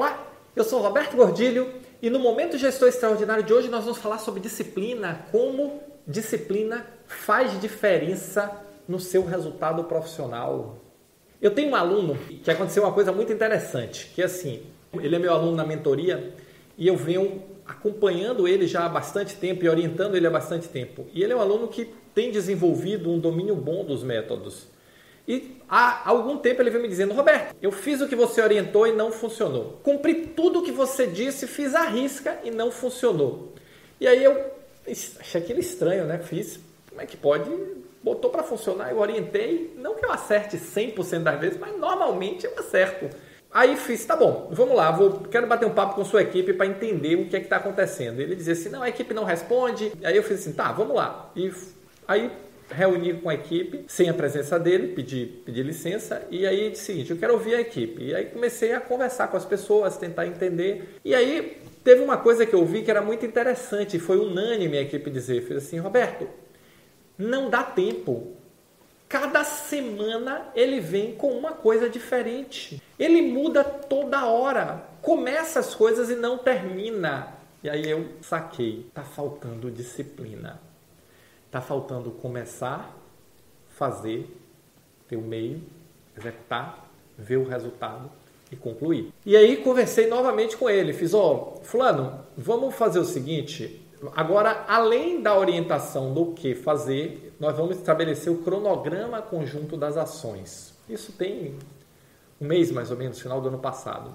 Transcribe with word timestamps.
Olá, 0.00 0.32
eu 0.56 0.64
sou 0.64 0.80
Roberto 0.80 1.14
Gordilho 1.14 1.74
e 2.00 2.08
no 2.08 2.18
Momento 2.18 2.56
Gestor 2.56 2.88
Extraordinário 2.88 3.44
de 3.44 3.52
hoje 3.52 3.68
nós 3.68 3.84
vamos 3.84 3.98
falar 3.98 4.16
sobre 4.16 4.40
disciplina, 4.40 5.26
como 5.30 5.82
disciplina 6.06 6.86
faz 7.06 7.60
diferença 7.60 8.50
no 8.88 8.98
seu 8.98 9.26
resultado 9.26 9.84
profissional. 9.84 10.78
Eu 11.38 11.50
tenho 11.50 11.72
um 11.72 11.76
aluno 11.76 12.16
que 12.42 12.50
aconteceu 12.50 12.82
uma 12.82 12.94
coisa 12.94 13.12
muito 13.12 13.30
interessante, 13.30 14.10
que 14.14 14.22
assim, 14.22 14.62
ele 15.02 15.16
é 15.16 15.18
meu 15.18 15.34
aluno 15.34 15.54
na 15.54 15.66
mentoria 15.66 16.32
e 16.78 16.88
eu 16.88 16.96
venho 16.96 17.42
acompanhando 17.66 18.48
ele 18.48 18.66
já 18.66 18.86
há 18.86 18.88
bastante 18.88 19.36
tempo 19.36 19.66
e 19.66 19.68
orientando 19.68 20.16
ele 20.16 20.26
há 20.26 20.30
bastante 20.30 20.66
tempo. 20.66 21.04
E 21.12 21.22
ele 21.22 21.34
é 21.34 21.36
um 21.36 21.42
aluno 21.42 21.68
que 21.68 21.92
tem 22.14 22.30
desenvolvido 22.30 23.10
um 23.10 23.18
domínio 23.18 23.54
bom 23.54 23.84
dos 23.84 24.02
métodos. 24.02 24.66
E 25.26 25.56
há 25.68 26.08
algum 26.08 26.38
tempo 26.38 26.62
ele 26.62 26.70
vem 26.70 26.82
me 26.82 26.88
dizendo: 26.88 27.14
Roberto, 27.14 27.54
eu 27.60 27.70
fiz 27.70 28.00
o 28.00 28.08
que 28.08 28.16
você 28.16 28.40
orientou 28.40 28.86
e 28.86 28.92
não 28.92 29.12
funcionou. 29.12 29.80
Cumpri 29.82 30.26
tudo 30.26 30.60
o 30.60 30.62
que 30.62 30.72
você 30.72 31.06
disse, 31.06 31.46
fiz 31.46 31.74
a 31.74 31.84
risca 31.84 32.38
e 32.44 32.50
não 32.50 32.70
funcionou. 32.70 33.54
E 34.00 34.06
aí 34.06 34.24
eu 34.24 34.50
achei 34.86 35.40
aquilo 35.40 35.60
estranho, 35.60 36.04
né? 36.06 36.18
Fiz, 36.18 36.58
como 36.88 37.00
é 37.00 37.06
que 37.06 37.16
pode? 37.16 37.50
Botou 38.02 38.30
para 38.30 38.42
funcionar, 38.42 38.90
eu 38.90 38.98
orientei. 38.98 39.74
Não 39.76 39.94
que 39.94 40.04
eu 40.04 40.10
acerte 40.10 40.56
100% 40.56 41.22
das 41.22 41.38
vezes, 41.38 41.58
mas 41.58 41.78
normalmente 41.78 42.46
eu 42.46 42.58
acerto. 42.58 43.10
Aí 43.52 43.76
fiz, 43.76 44.04
tá 44.04 44.14
bom, 44.14 44.48
vamos 44.52 44.76
lá, 44.76 44.92
vou, 44.92 45.22
quero 45.24 45.46
bater 45.46 45.66
um 45.66 45.74
papo 45.74 45.96
com 45.96 46.04
sua 46.04 46.22
equipe 46.22 46.52
para 46.52 46.66
entender 46.66 47.16
o 47.16 47.28
que 47.28 47.34
é 47.36 47.40
que 47.40 47.46
está 47.46 47.56
acontecendo. 47.56 48.20
Ele 48.20 48.36
dizia 48.36 48.52
assim: 48.52 48.68
não, 48.68 48.82
a 48.82 48.88
equipe 48.88 49.12
não 49.12 49.24
responde. 49.24 49.92
Aí 50.04 50.16
eu 50.16 50.22
fiz 50.22 50.40
assim: 50.40 50.52
tá, 50.52 50.70
vamos 50.72 50.94
lá. 50.94 51.30
E 51.34 51.52
aí 52.06 52.30
reuni 52.70 53.14
com 53.14 53.28
a 53.28 53.34
equipe, 53.34 53.84
sem 53.88 54.08
a 54.08 54.14
presença 54.14 54.58
dele, 54.58 54.88
pedi, 54.94 55.26
pedi 55.44 55.62
licença, 55.62 56.26
e 56.30 56.46
aí 56.46 56.70
disse 56.70 56.82
o 56.82 56.86
seguinte, 56.86 57.10
eu 57.10 57.16
quero 57.16 57.34
ouvir 57.34 57.54
a 57.54 57.60
equipe. 57.60 58.04
E 58.04 58.14
aí 58.14 58.26
comecei 58.26 58.72
a 58.72 58.80
conversar 58.80 59.28
com 59.28 59.36
as 59.36 59.44
pessoas, 59.44 59.96
tentar 59.96 60.26
entender. 60.26 60.96
E 61.04 61.14
aí 61.14 61.58
teve 61.82 62.02
uma 62.02 62.16
coisa 62.16 62.46
que 62.46 62.54
eu 62.54 62.64
vi 62.64 62.82
que 62.82 62.90
era 62.90 63.02
muito 63.02 63.26
interessante, 63.26 63.98
foi 63.98 64.18
unânime 64.18 64.78
a 64.78 64.82
equipe 64.82 65.10
dizer, 65.10 65.42
fez 65.42 65.64
assim, 65.64 65.78
Roberto, 65.78 66.28
não 67.18 67.50
dá 67.50 67.62
tempo. 67.62 68.36
Cada 69.08 69.42
semana 69.42 70.46
ele 70.54 70.78
vem 70.78 71.16
com 71.16 71.32
uma 71.32 71.50
coisa 71.50 71.90
diferente. 71.90 72.80
Ele 72.96 73.20
muda 73.20 73.64
toda 73.64 74.24
hora. 74.24 74.84
Começa 75.02 75.58
as 75.58 75.74
coisas 75.74 76.10
e 76.10 76.14
não 76.14 76.38
termina. 76.38 77.34
E 77.62 77.68
aí 77.68 77.90
eu 77.90 78.06
saquei, 78.22 78.88
tá 78.94 79.02
faltando 79.02 79.68
disciplina. 79.68 80.60
Está 81.50 81.60
faltando 81.60 82.12
começar, 82.12 82.96
fazer, 83.70 84.24
ter 85.08 85.16
o 85.16 85.20
meio, 85.20 85.60
executar, 86.16 86.88
ver 87.18 87.38
o 87.38 87.44
resultado 87.44 88.08
e 88.52 88.54
concluir. 88.54 89.12
E 89.26 89.36
aí 89.36 89.56
conversei 89.56 90.06
novamente 90.06 90.56
com 90.56 90.70
ele, 90.70 90.92
fiz, 90.92 91.12
ó, 91.12 91.56
oh, 91.58 91.64
fulano, 91.64 92.20
vamos 92.38 92.76
fazer 92.76 93.00
o 93.00 93.04
seguinte, 93.04 93.84
agora 94.14 94.64
além 94.68 95.20
da 95.20 95.36
orientação 95.36 96.14
do 96.14 96.26
que 96.26 96.54
fazer, 96.54 97.34
nós 97.40 97.56
vamos 97.56 97.78
estabelecer 97.78 98.32
o 98.32 98.38
cronograma 98.38 99.20
conjunto 99.20 99.76
das 99.76 99.96
ações. 99.96 100.72
Isso 100.88 101.10
tem 101.10 101.56
um 102.40 102.46
mês 102.46 102.70
mais 102.70 102.92
ou 102.92 102.96
menos, 102.96 103.20
final 103.20 103.40
do 103.40 103.48
ano 103.48 103.58
passado. 103.58 104.12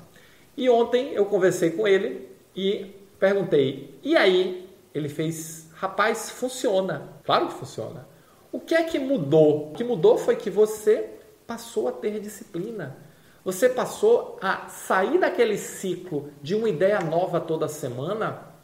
E 0.56 0.69
ontem 0.69 1.11
eu 1.11 1.25
conversei 1.25 1.72
com 1.72 1.86
ele 1.86 2.30
e 2.56 2.95
perguntei, 3.19 3.94
e 4.02 4.16
aí? 4.16 4.69
Ele 4.94 5.09
fez 5.09 5.64
Rapaz, 5.76 6.30
funciona. 6.30 7.09
Claro 7.23 7.48
que 7.48 7.54
funciona. 7.54 8.08
O 8.52 8.59
que 8.59 8.73
é 8.73 8.84
que 8.84 8.98
mudou? 8.98 9.72
O 9.72 9.73
que 9.73 9.84
mudou 9.84 10.18
foi 10.18 10.36
que 10.36 10.50
você 10.50 11.09
passou 11.45 11.88
a 11.88 11.92
ter 11.92 12.20
disciplina. 12.20 12.98
Você 13.44 13.70
passou 13.70 14.40
a 14.42 14.68
sair 14.70 15.20
daquele 15.20 15.58
ciclo 15.58 16.31
de 16.42 16.56
uma 16.56 16.68
ideia 16.68 17.00
nova 17.02 17.40
toda 17.40 17.68
semana 17.68 18.56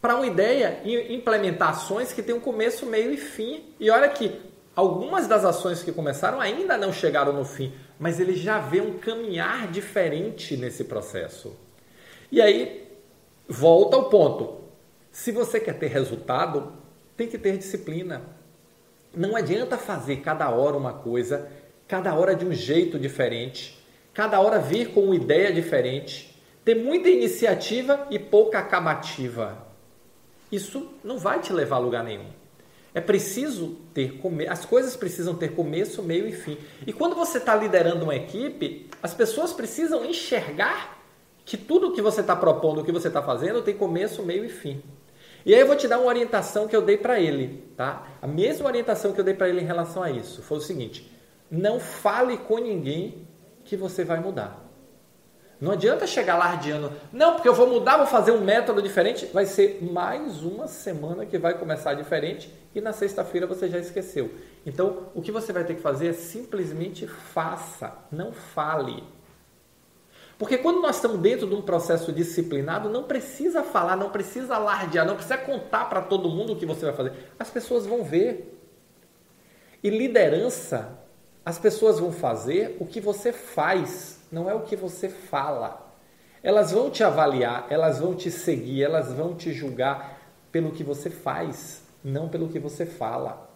para 0.00 0.14
uma 0.14 0.26
ideia 0.26 0.80
e 0.84 1.14
implementar 1.14 1.70
ações 1.70 2.12
que 2.12 2.22
tem 2.22 2.34
um 2.34 2.40
começo, 2.40 2.86
meio 2.86 3.12
e 3.12 3.16
fim. 3.16 3.74
E 3.80 3.90
olha 3.90 4.08
que 4.08 4.40
algumas 4.76 5.26
das 5.26 5.44
ações 5.44 5.82
que 5.82 5.92
começaram 5.92 6.40
ainda 6.40 6.76
não 6.76 6.92
chegaram 6.92 7.32
no 7.32 7.44
fim, 7.44 7.72
mas 7.98 8.20
ele 8.20 8.34
já 8.36 8.58
vê 8.60 8.80
um 8.80 8.98
caminhar 8.98 9.68
diferente 9.68 10.56
nesse 10.56 10.84
processo. 10.84 11.54
E 12.30 12.40
aí 12.40 12.86
volta 13.48 13.96
ao 13.96 14.08
ponto. 14.08 14.60
Se 15.12 15.32
você 15.32 15.58
quer 15.58 15.78
ter 15.78 15.88
resultado, 15.88 16.72
tem 17.16 17.26
que 17.26 17.38
ter 17.38 17.58
disciplina. 17.58 18.22
Não 19.14 19.34
adianta 19.34 19.76
fazer 19.76 20.16
cada 20.16 20.48
hora 20.50 20.76
uma 20.76 20.92
coisa, 20.92 21.50
cada 21.88 22.14
hora 22.14 22.34
de 22.34 22.46
um 22.46 22.52
jeito 22.52 22.98
diferente, 22.98 23.84
cada 24.14 24.40
hora 24.40 24.58
vir 24.58 24.92
com 24.92 25.00
uma 25.00 25.16
ideia 25.16 25.52
diferente, 25.52 26.40
ter 26.64 26.76
muita 26.76 27.08
iniciativa 27.08 28.06
e 28.10 28.18
pouca 28.18 28.60
acabativa. 28.60 29.66
Isso 30.50 30.92
não 31.02 31.18
vai 31.18 31.40
te 31.40 31.52
levar 31.52 31.76
a 31.76 31.80
lugar 31.80 32.04
nenhum. 32.04 32.26
É 32.94 33.00
preciso 33.00 33.76
ter 33.94 34.18
come... 34.18 34.46
as 34.46 34.64
coisas 34.64 34.96
precisam 34.96 35.34
ter 35.34 35.54
começo, 35.54 36.02
meio 36.02 36.26
e 36.26 36.32
fim. 36.32 36.58
E 36.86 36.92
quando 36.92 37.14
você 37.14 37.38
está 37.38 37.54
liderando 37.54 38.04
uma 38.04 38.16
equipe, 38.16 38.88
as 39.02 39.14
pessoas 39.14 39.52
precisam 39.52 40.04
enxergar 40.04 40.98
que 41.44 41.56
tudo 41.56 41.92
que 41.92 42.02
você 42.02 42.20
está 42.20 42.34
propondo, 42.34 42.80
o 42.80 42.84
que 42.84 42.92
você 42.92 43.08
está 43.08 43.22
fazendo, 43.22 43.62
tem 43.62 43.76
começo, 43.76 44.22
meio 44.22 44.44
e 44.44 44.48
fim. 44.48 44.82
E 45.44 45.54
aí 45.54 45.60
eu 45.60 45.66
vou 45.66 45.76
te 45.76 45.88
dar 45.88 45.98
uma 45.98 46.08
orientação 46.08 46.68
que 46.68 46.76
eu 46.76 46.82
dei 46.82 46.96
para 46.96 47.18
ele, 47.18 47.72
tá? 47.76 48.06
A 48.20 48.26
mesma 48.26 48.66
orientação 48.66 49.12
que 49.12 49.20
eu 49.20 49.24
dei 49.24 49.34
para 49.34 49.48
ele 49.48 49.60
em 49.60 49.64
relação 49.64 50.02
a 50.02 50.10
isso 50.10 50.42
foi 50.42 50.58
o 50.58 50.60
seguinte: 50.60 51.10
não 51.50 51.80
fale 51.80 52.36
com 52.36 52.58
ninguém 52.58 53.26
que 53.64 53.76
você 53.76 54.04
vai 54.04 54.20
mudar. 54.20 54.70
Não 55.60 55.72
adianta 55.72 56.06
chegar 56.06 56.38
lardeando, 56.38 56.90
não, 57.12 57.34
porque 57.34 57.48
eu 57.48 57.54
vou 57.54 57.66
mudar, 57.66 57.98
vou 57.98 58.06
fazer 58.06 58.32
um 58.32 58.40
método 58.40 58.80
diferente. 58.80 59.26
Vai 59.26 59.44
ser 59.44 59.78
mais 59.82 60.42
uma 60.42 60.66
semana 60.66 61.26
que 61.26 61.36
vai 61.36 61.58
começar 61.58 61.92
diferente 61.92 62.50
e 62.74 62.80
na 62.80 62.94
sexta-feira 62.94 63.46
você 63.46 63.68
já 63.68 63.78
esqueceu. 63.78 64.30
Então, 64.64 65.08
o 65.14 65.20
que 65.20 65.30
você 65.30 65.52
vai 65.52 65.64
ter 65.64 65.74
que 65.74 65.82
fazer 65.82 66.08
é 66.08 66.12
simplesmente 66.14 67.06
faça, 67.06 67.92
não 68.10 68.32
fale. 68.32 69.04
Porque 70.40 70.56
quando 70.56 70.80
nós 70.80 70.96
estamos 70.96 71.18
dentro 71.18 71.46
de 71.46 71.54
um 71.54 71.60
processo 71.60 72.10
disciplinado, 72.10 72.88
não 72.88 73.02
precisa 73.02 73.62
falar, 73.62 73.94
não 73.94 74.08
precisa 74.08 74.54
alardear, 74.54 75.04
não 75.04 75.14
precisa 75.14 75.36
contar 75.36 75.84
para 75.90 76.00
todo 76.00 76.30
mundo 76.30 76.54
o 76.54 76.56
que 76.56 76.64
você 76.64 76.86
vai 76.86 76.94
fazer. 76.94 77.12
As 77.38 77.50
pessoas 77.50 77.84
vão 77.84 78.02
ver. 78.02 78.58
E 79.84 79.90
liderança, 79.90 80.98
as 81.44 81.58
pessoas 81.58 82.00
vão 82.00 82.10
fazer 82.10 82.74
o 82.80 82.86
que 82.86 83.02
você 83.02 83.34
faz, 83.34 84.18
não 84.32 84.48
é 84.48 84.54
o 84.54 84.62
que 84.62 84.74
você 84.74 85.10
fala. 85.10 85.94
Elas 86.42 86.72
vão 86.72 86.88
te 86.88 87.04
avaliar, 87.04 87.66
elas 87.68 87.98
vão 87.98 88.14
te 88.14 88.30
seguir, 88.30 88.82
elas 88.82 89.12
vão 89.12 89.34
te 89.34 89.52
julgar 89.52 90.22
pelo 90.50 90.70
que 90.70 90.82
você 90.82 91.10
faz, 91.10 91.82
não 92.02 92.30
pelo 92.30 92.48
que 92.48 92.58
você 92.58 92.86
fala. 92.86 93.46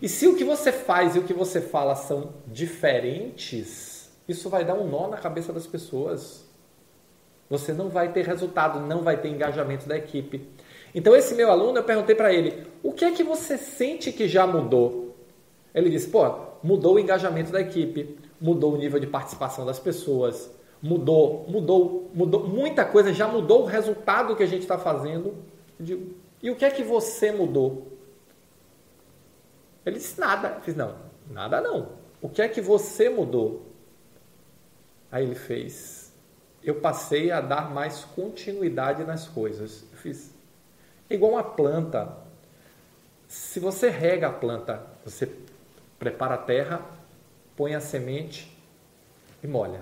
E 0.00 0.08
se 0.08 0.26
o 0.26 0.34
que 0.34 0.44
você 0.44 0.72
faz 0.72 1.14
e 1.14 1.18
o 1.18 1.24
que 1.24 1.34
você 1.34 1.60
fala 1.60 1.94
são 1.94 2.32
diferentes, 2.46 3.95
isso 4.28 4.48
vai 4.48 4.64
dar 4.64 4.74
um 4.74 4.88
nó 4.88 5.08
na 5.08 5.16
cabeça 5.16 5.52
das 5.52 5.66
pessoas. 5.66 6.44
Você 7.48 7.72
não 7.72 7.88
vai 7.88 8.12
ter 8.12 8.26
resultado, 8.26 8.80
não 8.80 9.02
vai 9.02 9.16
ter 9.16 9.28
engajamento 9.28 9.88
da 9.88 9.96
equipe. 9.96 10.48
Então, 10.94 11.14
esse 11.14 11.34
meu 11.34 11.50
aluno, 11.50 11.78
eu 11.78 11.84
perguntei 11.84 12.14
para 12.14 12.32
ele: 12.32 12.66
o 12.82 12.92
que 12.92 13.04
é 13.04 13.12
que 13.12 13.22
você 13.22 13.56
sente 13.56 14.10
que 14.10 14.26
já 14.26 14.46
mudou? 14.46 15.14
Ele 15.74 15.90
disse: 15.90 16.08
pô, 16.08 16.24
mudou 16.62 16.94
o 16.94 16.98
engajamento 16.98 17.52
da 17.52 17.60
equipe, 17.60 18.18
mudou 18.40 18.74
o 18.74 18.76
nível 18.76 18.98
de 18.98 19.06
participação 19.06 19.64
das 19.64 19.78
pessoas, 19.78 20.50
mudou, 20.82 21.44
mudou, 21.48 22.10
mudou 22.14 22.48
muita 22.48 22.84
coisa, 22.84 23.12
já 23.12 23.28
mudou 23.28 23.62
o 23.62 23.66
resultado 23.66 24.34
que 24.34 24.42
a 24.42 24.46
gente 24.46 24.62
está 24.62 24.78
fazendo. 24.78 25.34
Eu 25.78 25.84
digo, 25.84 26.14
e 26.42 26.50
o 26.50 26.56
que 26.56 26.64
é 26.64 26.70
que 26.70 26.82
você 26.82 27.30
mudou? 27.30 27.86
Ele 29.84 29.98
disse: 29.98 30.18
nada. 30.18 30.54
Eu 30.56 30.60
fiz: 30.62 30.74
não, 30.74 30.94
nada 31.30 31.60
não. 31.60 31.90
O 32.20 32.28
que 32.28 32.42
é 32.42 32.48
que 32.48 32.60
você 32.60 33.08
mudou? 33.08 33.65
Aí 35.16 35.24
ele 35.24 35.34
fez. 35.34 36.12
Eu 36.62 36.74
passei 36.74 37.30
a 37.30 37.40
dar 37.40 37.70
mais 37.70 38.04
continuidade 38.04 39.02
nas 39.02 39.26
coisas. 39.26 39.82
Eu 39.90 39.96
fiz. 39.96 40.34
É 41.08 41.14
igual 41.14 41.32
uma 41.32 41.42
planta. 41.42 42.18
Se 43.26 43.58
você 43.58 43.88
rega 43.88 44.28
a 44.28 44.32
planta, 44.32 44.84
você 45.02 45.32
prepara 45.98 46.34
a 46.34 46.38
terra, 46.38 46.82
põe 47.56 47.74
a 47.74 47.80
semente 47.80 48.54
e 49.42 49.46
molha. 49.46 49.80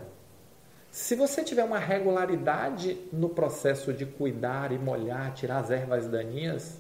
Se 0.89 1.17
você 1.17 1.43
tiver 1.43 1.65
uma 1.65 1.81
regularidade 1.81 2.97
no 3.13 3.29
processo 3.29 3.93
de 3.93 4.07
cuidar 4.07 4.71
e 4.71 4.79
molhar, 4.79 5.35
tirar 5.35 5.59
as 5.59 5.73
ervas 5.73 6.07
daninhas, 6.07 6.79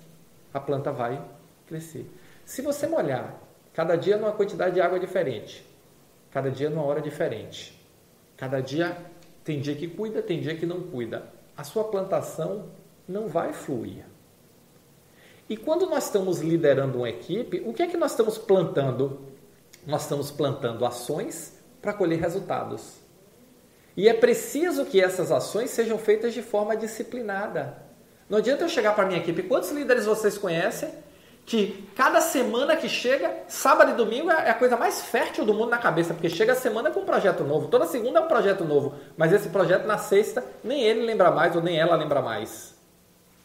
a 0.53 0.61
planta 0.61 0.93
vai 0.93 1.21
crescer. 1.67 2.09
Se 2.45 2.63
você 2.63 2.87
molhar 2.87 3.35
cada 3.73 3.97
dia 3.97 4.17
numa 4.17 4.31
quantidade 4.31 4.77
de 4.77 4.81
água 4.81 5.01
diferente, 5.01 5.67
cada 6.31 6.53
dia 6.53 6.71
numa 6.71 6.85
hora 6.85 7.01
diferente, 7.01 7.84
Cada 8.37 8.61
dia 8.61 8.97
tem 9.45 9.61
dia 9.61 9.75
que 9.75 9.89
cuida, 9.89 10.23
tem 10.23 10.41
dia 10.41 10.57
que 10.57 10.67
não 10.67 10.83
cuida. 10.83 11.29
A 11.57 11.63
sua 11.63 11.85
plantação 11.85 12.71
não 13.07 13.29
vai 13.29 13.53
fluir. 13.53 14.05
E 15.49 15.57
quando 15.57 15.87
nós 15.87 16.07
estamos 16.07 16.41
liderando 16.41 16.99
uma 16.99 17.09
equipe, 17.09 17.63
o 17.67 17.73
que 17.73 17.83
é 17.83 17.87
que 17.87 17.97
nós 17.97 18.13
estamos 18.13 18.39
plantando? 18.39 19.21
Nós 19.87 20.03
estamos 20.03 20.31
plantando 20.31 20.87
ações 20.87 21.59
para 21.83 21.93
colher 21.93 22.19
resultados. 22.19 22.95
E 23.97 24.09
é 24.09 24.15
preciso 24.15 24.87
que 24.87 25.01
essas 25.01 25.31
ações 25.31 25.71
sejam 25.71 25.99
feitas 25.99 26.33
de 26.33 26.43
forma 26.43 26.77
disciplinada. 26.77 27.77
Não 28.29 28.39
adianta 28.39 28.65
eu 28.65 28.69
chegar 28.69 28.95
para 28.95 29.07
minha 29.07 29.21
equipe, 29.21 29.43
quantos 29.43 29.71
líderes 29.71 30.07
vocês 30.07 30.39
conhecem 30.39 30.91
que 31.47 31.89
cada 31.95 32.21
semana 32.21 32.77
que 32.77 32.89
chega, 32.89 33.45
sábado 33.47 33.93
e 33.93 33.95
domingo 33.95 34.31
é 34.31 34.51
a 34.51 34.55
coisa 34.55 34.77
mais 34.77 35.03
fértil 35.03 35.45
do 35.45 35.53
mundo 35.53 35.71
na 35.71 35.79
cabeça, 35.79 36.15
porque 36.15 36.31
chega 36.31 36.53
a 36.53 36.57
semana 36.57 36.91
com 36.91 37.01
um 37.01 37.05
projeto 37.05 37.45
novo, 37.45 37.69
toda 37.69 37.87
segunda 37.87 38.21
é 38.21 38.23
um 38.23 38.29
projeto 38.29 38.65
novo, 38.65 38.95
mas 39.17 39.33
esse 39.33 39.51
projeto 39.51 39.87
na 39.87 39.99
sexta 39.99 40.45
nem 40.63 40.83
ele 40.83 41.03
lembra 41.03 41.31
mais 41.31 41.55
ou 41.55 41.63
nem 41.63 41.79
ela 41.79 41.97
lembra 41.97 42.23
mais. 42.23 42.75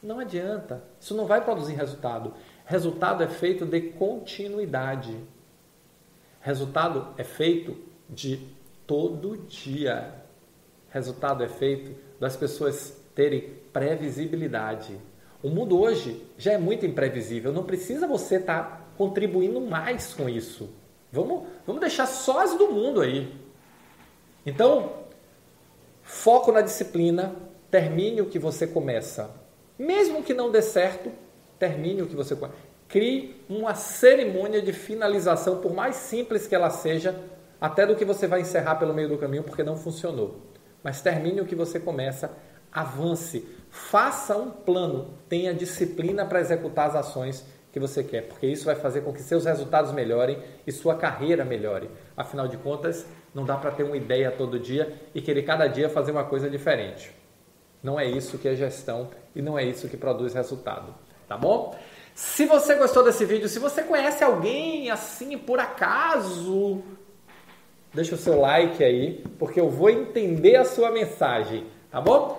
Não 0.02 0.20
adianta, 0.20 0.82
isso 1.00 1.14
não 1.14 1.26
vai 1.26 1.42
produzir 1.42 1.74
resultado. 1.74 2.34
Resultado 2.66 3.22
é 3.22 3.28
feito 3.28 3.66
de 3.66 3.82
continuidade. 3.82 5.18
Resultado 6.40 7.14
é 7.18 7.24
feito 7.24 7.78
de 8.10 8.48
todo 8.88 9.38
dia. 9.38 10.14
Resultado 10.90 11.44
é 11.44 11.50
feito 11.50 12.00
das 12.18 12.38
pessoas 12.38 12.98
terem 13.14 13.56
previsibilidade. 13.74 14.98
O 15.42 15.50
mundo 15.50 15.80
hoje 15.80 16.26
já 16.38 16.54
é 16.54 16.58
muito 16.58 16.86
imprevisível, 16.86 17.54
não 17.54 17.64
precisa 17.64 18.08
você 18.08 18.36
estar 18.36 18.64
tá 18.64 18.82
contribuindo 18.98 19.62
mais 19.62 20.14
com 20.14 20.28
isso. 20.28 20.70
Vamos, 21.12 21.48
vamos 21.66 21.80
deixar 21.80 22.06
só 22.06 22.40
as 22.40 22.56
do 22.56 22.68
mundo 22.68 23.02
aí. 23.02 23.34
Então, 24.46 24.94
foco 26.04 26.52
na 26.52 26.62
disciplina, 26.62 27.36
termine 27.72 28.22
o 28.22 28.26
que 28.26 28.38
você 28.38 28.68
começa. 28.68 29.32
Mesmo 29.78 30.22
que 30.22 30.34
não 30.34 30.52
dê 30.52 30.62
certo, 30.62 31.10
termine 31.58 32.02
o 32.02 32.08
que 32.08 32.16
você 32.16 32.36
começa. 32.36 32.58
Crie 32.90 33.36
uma 33.48 33.76
cerimônia 33.76 34.62
de 34.62 34.74
finalização, 34.74 35.62
por 35.62 35.74
mais 35.74 35.96
simples 35.96 36.48
que 36.48 36.56
ela 36.56 36.70
seja, 36.70 37.16
até 37.62 37.86
do 37.86 37.96
que 37.96 38.04
você 38.04 38.28
vai 38.28 38.42
encerrar 38.42 38.76
pelo 38.76 38.94
meio 38.94 39.08
do 39.08 39.18
caminho 39.18 39.44
porque 39.44 39.64
não 39.64 39.78
funcionou. 39.78 40.42
Mas 40.84 41.02
termine 41.02 41.40
o 41.40 41.46
que 41.46 41.56
você 41.56 41.80
começa, 41.80 42.32
avance, 42.72 43.48
faça 43.70 44.36
um 44.38 44.50
plano, 44.50 45.14
tenha 45.28 45.54
disciplina 45.54 46.26
para 46.26 46.40
executar 46.40 46.90
as 46.90 46.96
ações 46.96 47.46
que 47.72 47.80
você 47.80 48.04
quer, 48.04 48.28
porque 48.28 48.48
isso 48.48 48.66
vai 48.66 48.76
fazer 48.76 49.02
com 49.02 49.14
que 49.14 49.22
seus 49.22 49.46
resultados 49.46 49.92
melhorem 49.92 50.40
e 50.66 50.72
sua 50.72 50.96
carreira 50.96 51.46
melhore. 51.46 51.90
Afinal 52.18 52.48
de 52.48 52.58
contas, 52.58 53.06
não 53.34 53.46
dá 53.46 53.56
para 53.56 53.72
ter 53.72 53.84
uma 53.84 53.98
ideia 53.98 54.32
todo 54.32 54.60
dia 54.60 55.00
e 55.14 55.22
querer 55.22 55.44
cada 55.44 55.68
dia 55.68 55.90
fazer 55.90 56.12
uma 56.12 56.24
coisa 56.24 56.50
diferente. 56.50 57.12
Não 57.82 58.00
é 58.00 58.06
isso 58.06 58.38
que 58.38 58.48
é 58.48 58.56
gestão 58.56 59.10
e 59.36 59.42
não 59.42 59.58
é 59.58 59.64
isso 59.64 59.88
que 59.88 59.96
produz 59.96 60.34
resultado, 60.34 60.94
tá 61.28 61.38
bom? 61.38 61.78
Se 62.16 62.46
você 62.46 62.76
gostou 62.76 63.04
desse 63.04 63.24
vídeo, 63.24 63.48
se 63.48 63.60
você 63.60 63.84
conhece 63.84 64.24
alguém 64.24 64.90
assim 64.90 65.38
por 65.38 65.60
acaso, 65.60 66.84
deixa 67.94 68.16
o 68.16 68.18
seu 68.18 68.42
like 68.42 68.84
aí, 68.84 69.24
porque 69.38 69.62
eu 69.62 69.70
vou 69.70 69.90
entender 69.90 70.58
a 70.58 70.66
sua 70.66 70.92
mensagem, 70.92 71.68
tá 71.90 72.02
bom? 72.02 72.39